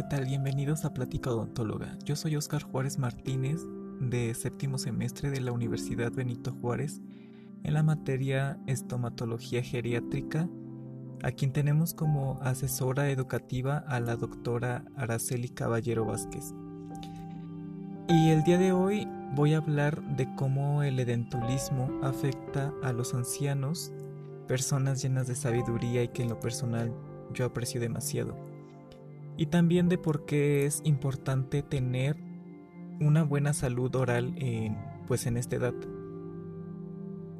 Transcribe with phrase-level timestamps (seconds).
[0.00, 0.24] ¿qué tal?
[0.24, 1.98] Bienvenidos a Plática Odontóloga.
[2.06, 3.60] Yo soy Oscar Juárez Martínez,
[4.00, 7.02] de séptimo semestre de la Universidad Benito Juárez,
[7.64, 10.48] en la materia estomatología geriátrica,
[11.22, 16.54] a quien tenemos como asesora educativa a la doctora Araceli Caballero Vázquez.
[18.08, 23.12] Y el día de hoy voy a hablar de cómo el edentulismo afecta a los
[23.12, 23.92] ancianos,
[24.48, 26.90] personas llenas de sabiduría y que en lo personal
[27.34, 28.49] yo aprecio demasiado
[29.40, 32.14] y también de por qué es importante tener
[33.00, 34.76] una buena salud oral en,
[35.08, 35.72] pues en esta edad.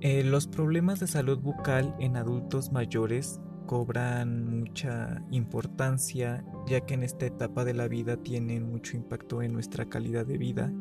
[0.01, 7.03] Eh, los problemas de salud bucal en adultos mayores cobran mucha importancia ya que en
[7.03, 10.73] esta etapa de la vida tienen mucho impacto en nuestra calidad de vida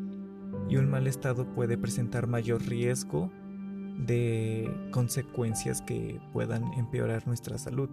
[0.70, 3.30] y un mal estado puede presentar mayor riesgo
[3.98, 7.89] de consecuencias que puedan empeorar nuestra salud.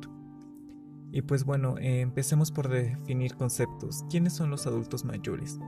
[1.13, 4.05] Y pues bueno, eh, empecemos por definir conceptos.
[4.11, 5.59] ¿Quiénes son los adultos mayores?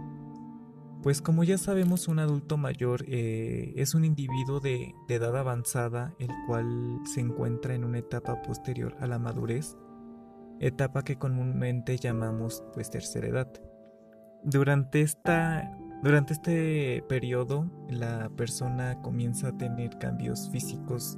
[1.02, 6.30] Pues como ya sabemos, un adulto mayor eh, es un individuo de, edad avanzada, el
[6.46, 9.76] cual se encuentra en una etapa posterior a la madurez,
[10.58, 13.48] etapa que comúnmente llamamos pues tercera edad.
[14.42, 21.16] Durante, esta, durante este periodo, la persona comienza a tener cambios físicos,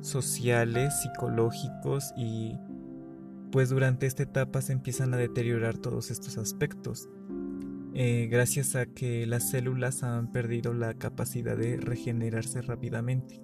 [0.00, 2.58] sociales, psicológicos y
[3.52, 7.08] pues durante esta etapa se empiezan a deteriorar todos estos aspectos,
[7.94, 13.42] eh, gracias a que las células han perdido la capacidad de regenerarse rápidamente.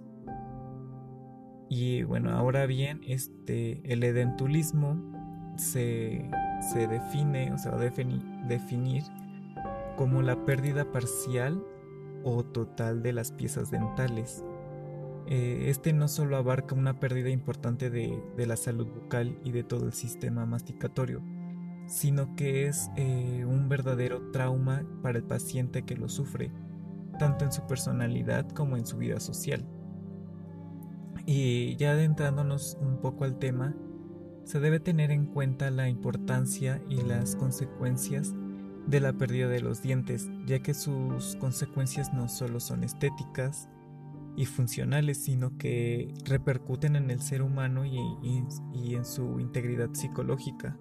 [1.69, 4.97] Y bueno, ahora bien, este, el edentulismo
[5.57, 6.31] se,
[6.75, 7.91] define, o se va a
[8.49, 9.03] definir
[9.97, 11.63] como la pérdida parcial
[12.25, 14.43] o total de las piezas dentales
[15.31, 19.85] eh, este no solo abarca una pérdida importante de, la salud bucal y de todo
[19.85, 21.23] el sistema masticatorio,
[21.87, 26.51] sino que es eh, un verdadero trauma para el paciente que lo sufre,
[27.19, 29.69] tanto en su personalidad como en su vida social.
[31.27, 33.77] Y ya adentrándonos un poco al tema,
[34.45, 38.35] se debe tener en cuenta la importancia y las consecuencias
[38.87, 43.69] de la pérdida de los dientes, ya que sus consecuencias no solo son estéticas,
[44.39, 47.99] y funcionales, sino que repercuten en el ser humano y,
[48.95, 50.79] en su integridad psicológica.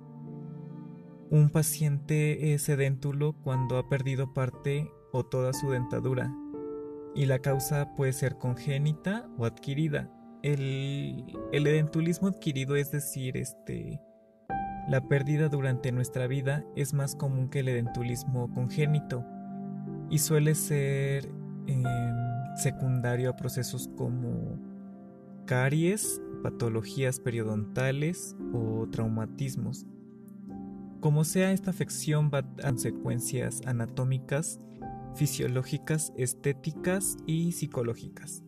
[1.32, 6.32] Un paciente es edéntulo cuando ha perdido parte o toda su dentadura
[7.16, 10.14] y la causa puede ser congénita o adquirida.
[10.44, 14.00] El, el edentulismo adquirido, es decir, este,
[14.88, 19.26] la pérdida durante nuestra vida es más común que el edentulismo congénito
[20.12, 21.26] y suele ser
[21.66, 21.84] em,
[22.58, 24.60] secundario a procesos como
[25.46, 29.86] caries, patologías periodontales o traumatismos.
[31.00, 34.60] Como sea, esta afección va a consecuencias anatómicas,
[35.16, 38.44] fisiológicas, estéticas y psicológicas.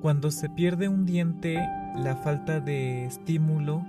[0.00, 1.56] Cuando se pierde un diente,
[1.96, 3.84] la falta de estímulo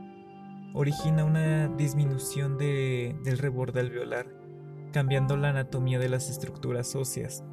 [0.74, 4.28] origina una disminución del reborde alveolar,
[4.92, 7.44] cambiando la anatomía de las estructuras óseas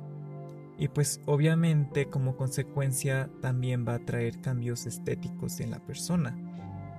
[0.78, 6.36] y pues obviamente como consecuencia también va a traer cambios estéticos en la persona.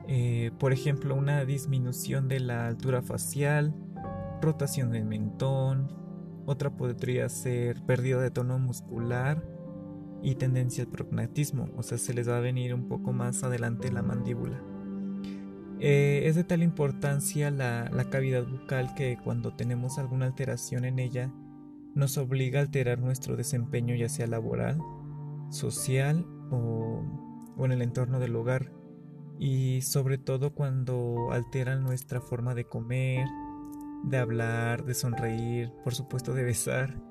[0.07, 3.73] Eh, por ejemplo, una disminución de la altura facial,
[4.41, 5.87] rotación del mentón,
[6.45, 9.43] otra podría ser pérdida de tono muscular
[10.21, 13.91] y tendencia al prognatismo, o sea, se les va a venir un poco más adelante
[13.91, 14.61] la mandíbula.
[15.79, 21.31] Eh, es de tal importancia la cavidad bucal que cuando tenemos alguna alteración en ella,
[21.95, 24.79] nos obliga a alterar nuestro desempeño ya sea laboral,
[25.50, 27.01] social o,
[27.57, 28.72] en el entorno del hogar
[29.39, 33.25] y sobre todo cuando alteran nuestra forma de comer,
[34.03, 37.01] de hablar, de sonreír, por supuesto de besar,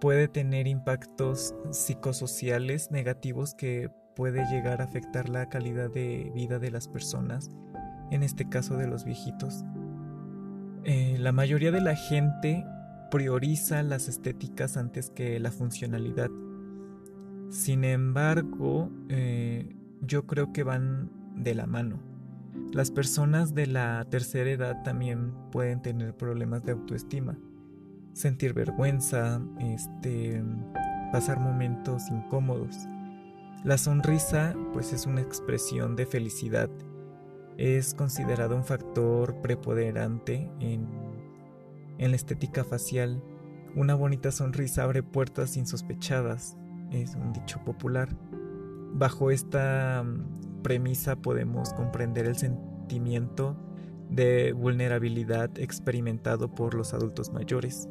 [0.00, 6.70] puede tener impactos psicosociales negativos que puede llegar a afectar la calidad de vida de
[6.70, 7.50] las personas,
[8.10, 9.64] en este caso de los viejitos.
[10.84, 12.64] Eh, la mayoría de la gente
[13.10, 16.30] prioriza las estéticas antes que la funcionalidad.
[17.50, 22.00] Sin embargo, eh, yo creo que van de la mano.
[22.72, 27.36] Las personas de la tercera edad también pueden tener problemas de autoestima,
[28.12, 30.42] sentir vergüenza, este,
[31.10, 32.76] pasar momentos incómodos.
[33.64, 36.70] La sonrisa, pues, es una expresión de felicidad.
[37.58, 40.86] Es considerado un factor preponderante en
[42.00, 43.22] en la estética facial,
[43.76, 46.56] una bonita sonrisa abre puertas insospechadas,
[46.90, 48.08] es un dicho popular.
[48.94, 53.54] Bajo esta mm, premisa podemos comprender el sentimiento
[54.08, 57.88] de vulnerabilidad experimentado por los adultos mayores.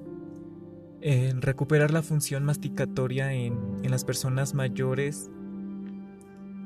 [1.02, 5.30] recuperar la función masticatoria en, las personas mayores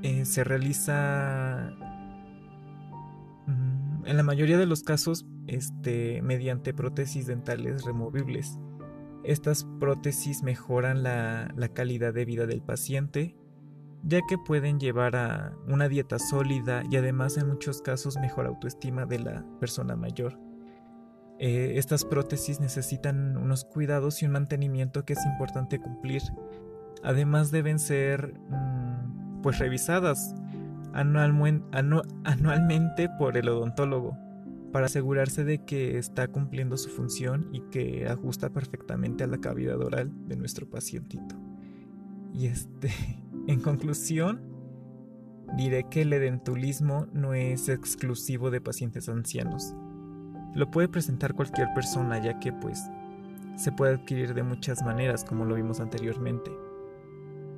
[0.02, 1.76] eh, se realiza
[4.06, 8.60] en la mayoría de los casos este, mediante prótesis dentales removibles.
[9.24, 13.36] Estas prótesis mejoran la calidad de vida del paciente
[14.04, 19.06] ya que pueden llevar a una dieta sólida y además en muchos casos mejor autoestima
[19.06, 20.38] de la persona mayor.
[21.40, 26.22] Eh, estas prótesis necesitan unos cuidados y un mantenimiento que es importante cumplir.
[27.02, 30.36] Además deben ser mm, pues revisadas
[30.94, 34.18] anualmente por el odontólogo
[34.72, 39.80] para asegurarse de que está cumpliendo su función y que ajusta perfectamente a la cavidad
[39.82, 41.36] oral de nuestro pacientito.
[42.34, 42.90] Y este
[43.48, 44.40] En conclusión,
[45.58, 49.76] diré que el edentulismo no es exclusivo de pacientes ancianos.
[50.56, 52.90] Lo puede presentar cualquier persona ya que pues
[53.58, 56.52] se puede adquirir de muchas maneras como lo vimos anteriormente.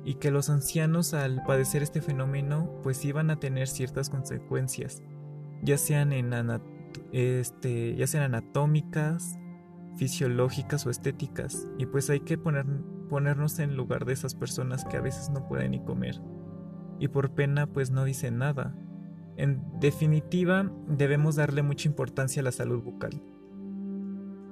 [0.06, 5.02] Y que los ancianos al padecer este fenómeno pues iban a tener ciertas consecuencias,
[5.62, 6.32] ya sean, en
[7.12, 9.38] este, ya sean anatómicas,
[9.98, 11.68] fisiológicas o estéticas.
[11.76, 12.64] Y pues hay que poner
[13.10, 16.20] ponernos en lugar de esas personas que a veces no pueden ni comer
[16.98, 18.74] y por pena pues no dicen nada.
[19.36, 23.22] En definitiva, debemos darle mucha importancia a la salud bucal.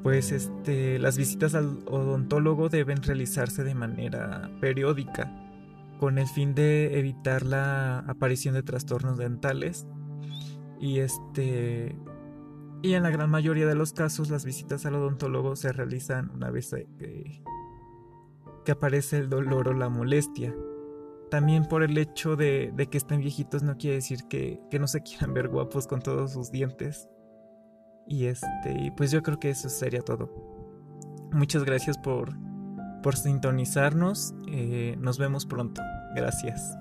[0.02, 5.32] Pues este, las visitas al odontólogo deben realizarse de manera periódica
[6.04, 9.86] con el fin de evitar la aparición de trastornos dentales
[10.78, 11.98] y este
[12.82, 16.50] y en la gran mayoría de los casos las visitas al odontólogo se realizan una
[16.50, 17.42] vez que
[18.66, 20.54] que aparece el dolor o la molestia.
[21.30, 25.32] También por el hecho de, que estén viejitos no quiere decir que, no se quieran
[25.32, 27.08] ver guapos con todos sus dientes.
[28.06, 30.30] Y este, pues yo creo que eso sería todo.
[31.32, 32.30] Muchas gracias por,
[33.04, 34.34] por sintonizarnos.
[34.48, 35.82] Eh, nos vemos pronto.
[36.16, 36.78] Gracias.